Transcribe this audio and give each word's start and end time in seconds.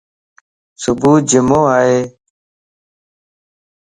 صبح 0.83 1.11
جمع 1.31 1.61
ائي 1.77 1.97